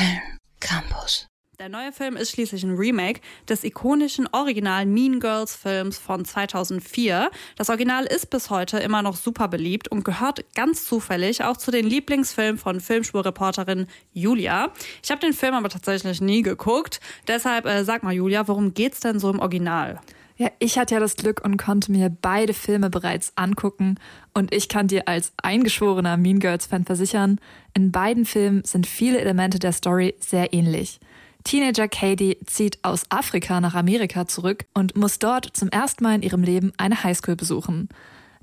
Film 0.00 0.38
Campus. 0.60 1.26
Der 1.58 1.68
neue 1.68 1.92
Film 1.92 2.16
ist 2.16 2.30
schließlich 2.30 2.62
ein 2.62 2.74
Remake 2.74 3.20
des 3.50 3.64
ikonischen 3.64 4.26
Original 4.32 4.86
Mean 4.86 5.20
Girls 5.20 5.54
Films 5.54 5.98
von 5.98 6.24
2004. 6.24 7.30
Das 7.56 7.68
Original 7.68 8.06
ist 8.06 8.30
bis 8.30 8.48
heute 8.48 8.78
immer 8.78 9.02
noch 9.02 9.14
super 9.14 9.48
beliebt 9.48 9.88
und 9.88 10.02
gehört 10.02 10.54
ganz 10.54 10.86
zufällig 10.86 11.44
auch 11.44 11.58
zu 11.58 11.70
den 11.70 11.84
Lieblingsfilmen 11.84 12.56
von 12.56 12.80
Filmspurreporterin 12.80 13.88
Julia. 14.14 14.72
Ich 15.02 15.10
habe 15.10 15.20
den 15.20 15.34
Film 15.34 15.52
aber 15.52 15.68
tatsächlich 15.68 16.22
nie 16.22 16.40
geguckt. 16.40 17.00
Deshalb 17.28 17.66
äh, 17.66 17.84
sag 17.84 18.02
mal, 18.02 18.14
Julia, 18.14 18.48
worum 18.48 18.72
geht's 18.72 19.00
denn 19.00 19.18
so 19.18 19.28
im 19.28 19.38
Original? 19.38 20.00
Ja, 20.40 20.50
ich 20.58 20.78
hatte 20.78 20.94
ja 20.94 21.00
das 21.00 21.16
Glück 21.16 21.44
und 21.44 21.58
konnte 21.58 21.92
mir 21.92 22.08
beide 22.08 22.54
Filme 22.54 22.88
bereits 22.88 23.34
angucken. 23.36 23.96
Und 24.32 24.54
ich 24.54 24.70
kann 24.70 24.88
dir 24.88 25.06
als 25.06 25.34
eingeschworener 25.42 26.16
Mean 26.16 26.38
Girls-Fan 26.38 26.86
versichern, 26.86 27.38
in 27.74 27.92
beiden 27.92 28.24
Filmen 28.24 28.64
sind 28.64 28.86
viele 28.86 29.20
Elemente 29.20 29.58
der 29.58 29.72
Story 29.72 30.14
sehr 30.18 30.54
ähnlich. 30.54 30.98
Teenager 31.44 31.88
Katie 31.88 32.38
zieht 32.46 32.78
aus 32.82 33.04
Afrika 33.10 33.60
nach 33.60 33.74
Amerika 33.74 34.26
zurück 34.26 34.64
und 34.72 34.96
muss 34.96 35.18
dort 35.18 35.54
zum 35.54 35.68
ersten 35.68 36.04
Mal 36.04 36.14
in 36.14 36.22
ihrem 36.22 36.42
Leben 36.42 36.72
eine 36.78 37.04
Highschool 37.04 37.36
besuchen. 37.36 37.90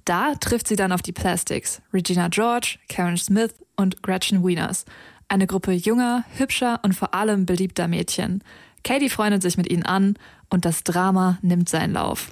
Da 0.05 0.36
trifft 0.36 0.67
sie 0.67 0.75
dann 0.75 0.91
auf 0.91 1.02
die 1.02 1.14
Plastics, 1.14 1.81
Regina 1.91 2.27
George, 2.27 2.77
Karen 2.89 3.17
Smith 3.17 3.55
und 3.75 4.03
Gretchen 4.03 4.45
Wieners, 4.45 4.86
eine 5.30 5.48
Gruppe 5.48 5.72
junger, 5.72 6.25
hübscher 6.38 6.80
und 6.84 6.94
vor 6.94 7.16
allem 7.16 7.48
beliebter 7.48 7.88
Mädchen. 7.88 8.44
Katie 8.88 9.09
freundet 9.09 9.41
sich 9.41 9.58
mit 9.58 9.70
ihnen 9.70 9.84
an 9.84 10.16
und 10.50 10.64
das 10.64 10.86
Drama 10.86 11.38
nimmt 11.41 11.68
seinen 11.68 11.94
Lauf. 11.94 12.32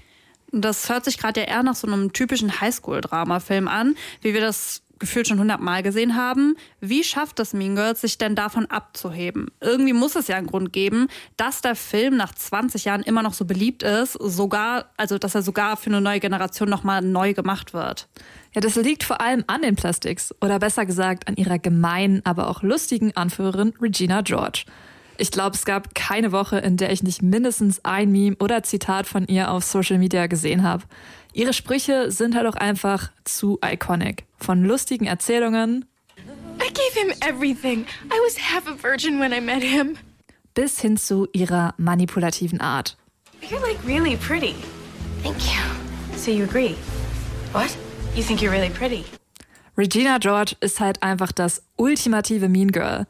Das 0.54 0.88
hört 0.88 1.04
sich 1.04 1.18
gerade 1.18 1.42
ja 1.42 1.48
eher 1.48 1.64
nach 1.64 1.76
so 1.76 1.86
einem 1.86 2.14
typischen 2.14 2.62
Highschool-Drama-Film 2.62 3.68
an, 3.68 3.96
wie 4.22 4.34
wir 4.34 4.40
das 4.40 4.82
gefühlt 4.98 5.28
schon 5.28 5.40
hundertmal 5.40 5.84
gesehen 5.84 6.16
haben. 6.16 6.56
Wie 6.80 7.04
schafft 7.04 7.42
es 7.42 7.52
Mean 7.52 7.76
Girls, 7.76 8.00
sich 8.00 8.18
denn 8.18 8.36
davon 8.36 8.68
abzuheben? 8.68 9.48
Irgendwie 9.60 9.92
muss 9.92 10.16
es 10.16 10.30
ja 10.30 10.38
einen 10.38 10.48
Grund 10.48 10.72
geben, 10.72 11.10
dass 11.36 11.60
der 11.60 11.76
Film 11.76 12.16
nach 12.16 12.34
20 12.34 12.86
Jahren 12.86 13.02
immer 13.02 13.22
noch 13.22 13.34
so 13.34 13.44
beliebt 13.44 13.84
ist, 13.84 14.14
sogar, 14.14 14.86
also 14.96 15.18
dass 15.18 15.36
er 15.36 15.42
sogar 15.42 15.76
für 15.76 15.90
eine 15.90 16.00
neue 16.00 16.22
Generation 16.22 16.70
nochmal 16.70 17.02
neu 17.02 17.34
gemacht 17.34 17.74
wird. 17.74 18.08
Ja, 18.54 18.62
das 18.62 18.78
liegt 18.78 19.04
vor 19.04 19.20
allem 19.20 19.44
an 19.48 19.62
den 19.62 19.76
Plastics 19.76 20.34
oder 20.40 20.60
besser 20.60 20.86
gesagt 20.86 21.28
an 21.28 21.36
ihrer 21.36 21.60
gemeinen, 21.60 22.22
aber 22.24 22.50
auch 22.50 22.64
lustigen 22.64 23.14
Anführerin 23.18 23.74
Regina 23.82 24.22
George. 24.22 24.64
Ich 25.18 25.32
glaube, 25.32 25.56
es 25.56 25.66
gab 25.66 25.96
keine 25.96 26.32
Woche, 26.32 26.58
in 26.58 26.78
der 26.78 26.92
ich 26.92 27.02
nicht 27.04 27.22
mindestens 27.22 27.84
ein 27.84 28.12
Meme 28.12 28.36
oder 28.40 28.64
Zitat 28.64 29.08
von 29.08 29.26
ihr 29.28 29.50
auf 29.52 29.64
Social 29.64 29.98
Media 29.98 30.28
gesehen 30.28 30.64
habe. 30.64 30.84
Ihre 31.34 31.54
Sprüche 31.54 32.12
sind 32.12 32.36
halt 32.36 32.48
auch 32.48 32.56
einfach 32.56 33.12
zu 33.24 33.60
iconic. 33.64 34.26
Von 34.38 34.64
lustigen 34.64 35.06
Erzählungen 35.06 35.86
I 36.62 36.72
gave 36.74 36.94
him 37.00 37.14
everything. 37.22 37.86
I 38.10 38.20
was 38.26 38.38
half 38.38 38.68
a 38.68 38.76
virgin 38.82 39.20
when 39.20 39.34
I 39.34 39.42
met 39.42 39.62
him. 39.62 39.98
bis 40.54 40.80
hin 40.80 40.96
zu 40.96 41.28
ihrer 41.34 41.74
manipulativen 41.78 42.62
Art. 42.62 42.96
You're 43.42 43.60
like 43.62 43.78
really 43.86 44.16
pretty. 44.16 44.56
Thank 45.22 45.38
you. 45.42 46.18
So 46.18 46.32
you 46.32 46.46
agree? 46.46 46.76
What? 47.52 47.76
You 48.16 48.24
think 48.24 48.42
you're 48.42 48.52
really 48.54 48.70
pretty? 48.70 49.04
Regina 49.78 50.18
George 50.20 50.56
ist 50.62 50.80
halt 50.80 51.04
einfach 51.04 51.34
das 51.34 51.62
ultimative 51.76 52.48
Mean 52.48 52.72
Girl. 52.72 53.06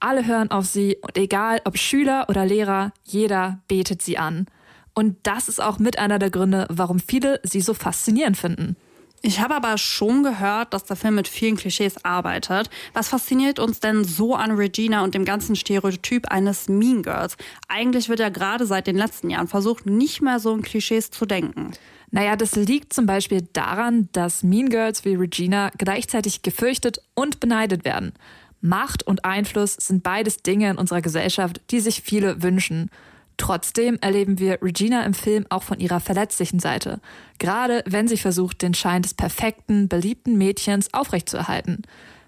Alle 0.00 0.26
hören 0.26 0.50
auf 0.50 0.64
sie 0.64 0.96
und 1.02 1.16
egal 1.18 1.60
ob 1.64 1.78
Schüler 1.78 2.26
oder 2.28 2.46
Lehrer, 2.46 2.92
jeder 3.04 3.60
betet 3.68 4.00
sie 4.00 4.16
an. 4.18 4.46
Und 4.94 5.16
das 5.22 5.48
ist 5.48 5.62
auch 5.62 5.78
mit 5.78 5.98
einer 5.98 6.18
der 6.18 6.30
Gründe, 6.30 6.66
warum 6.70 6.98
viele 6.98 7.40
sie 7.42 7.60
so 7.60 7.74
faszinierend 7.74 8.36
finden. 8.36 8.76
Ich 9.22 9.40
habe 9.40 9.54
aber 9.54 9.76
schon 9.76 10.22
gehört, 10.22 10.72
dass 10.72 10.84
der 10.84 10.96
Film 10.96 11.16
mit 11.16 11.28
vielen 11.28 11.56
Klischees 11.56 12.02
arbeitet. 12.06 12.70
Was 12.94 13.10
fasziniert 13.10 13.58
uns 13.58 13.78
denn 13.78 14.02
so 14.02 14.34
an 14.34 14.52
Regina 14.52 15.04
und 15.04 15.14
dem 15.14 15.26
ganzen 15.26 15.56
Stereotyp 15.56 16.28
eines 16.30 16.70
Mean 16.70 17.02
Girls? 17.02 17.36
Eigentlich 17.68 18.08
wird 18.08 18.20
ja 18.20 18.30
gerade 18.30 18.64
seit 18.64 18.86
den 18.86 18.96
letzten 18.96 19.28
Jahren 19.28 19.48
versucht, 19.48 19.84
nicht 19.84 20.22
mehr 20.22 20.40
so 20.40 20.54
in 20.54 20.62
Klischees 20.62 21.10
zu 21.10 21.26
denken. 21.26 21.72
Naja, 22.10 22.34
das 22.34 22.56
liegt 22.56 22.94
zum 22.94 23.04
Beispiel 23.04 23.46
daran, 23.52 24.08
dass 24.12 24.42
Mean 24.42 24.70
Girls 24.70 25.04
wie 25.04 25.14
Regina 25.14 25.70
gleichzeitig 25.76 26.40
gefürchtet 26.40 27.02
und 27.14 27.40
beneidet 27.40 27.84
werden. 27.84 28.14
Macht 28.60 29.06
und 29.06 29.24
Einfluss 29.24 29.74
sind 29.74 30.02
beides 30.02 30.38
Dinge 30.38 30.70
in 30.70 30.76
unserer 30.76 31.02
Gesellschaft, 31.02 31.60
die 31.70 31.80
sich 31.80 32.02
viele 32.02 32.42
wünschen. 32.42 32.90
Trotzdem 33.36 33.98
erleben 34.02 34.38
wir 34.38 34.60
Regina 34.60 35.02
im 35.04 35.14
Film 35.14 35.46
auch 35.48 35.62
von 35.62 35.80
ihrer 35.80 36.00
verletzlichen 36.00 36.60
Seite, 36.60 37.00
gerade 37.38 37.82
wenn 37.86 38.06
sie 38.06 38.18
versucht, 38.18 38.60
den 38.60 38.74
Schein 38.74 39.00
des 39.00 39.14
perfekten, 39.14 39.88
beliebten 39.88 40.36
Mädchens 40.36 40.92
aufrechtzuerhalten. 40.92 41.82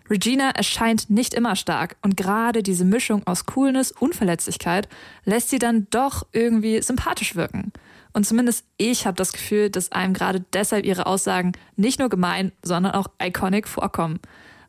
Regina 0.09 0.51
erscheint 0.51 1.11
nicht 1.11 1.35
immer 1.35 1.55
stark 1.55 1.97
und 2.03 2.17
gerade 2.17 2.63
diese 2.63 2.85
Mischung 2.85 3.27
aus 3.27 3.47
Coolness 3.47 3.93
und 3.93 4.15
Verletzlichkeit 4.15 4.89
lässt 5.25 5.51
sie 5.51 5.59
dann 5.59 5.87
doch 5.91 6.27
irgendwie 6.33 6.81
sympathisch 6.83 7.37
wirken. 7.37 7.73
Und 8.13 8.27
zumindest 8.27 8.67
ich 8.77 9.07
habe 9.07 9.17
das 9.17 9.33
Gefühl, 9.33 9.71
dass 9.71 9.93
einem 9.93 10.15
gerade 10.15 10.45
deshalb 10.53 10.85
ihre 10.85 11.07
Aussagen 11.07 11.53
nicht 11.77 11.99
nur 11.99 12.09
gemein, 12.09 12.53
sondern 12.63 12.93
auch 12.93 13.09
iconic 13.23 13.69
vorkommen, 13.69 14.19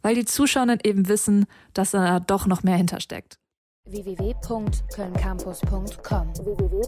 weil 0.04 0.14
die 0.14 0.26
Zuschauerinnen 0.26 0.78
eben 0.84 1.08
wissen, 1.08 1.48
dass 1.74 1.90
da 1.92 2.20
doch 2.20 2.46
noch 2.46 2.62
mehr 2.62 2.78
hintersteckt. 2.78 3.40
www.kölncampus.com 3.90 6.36
www 6.36 6.84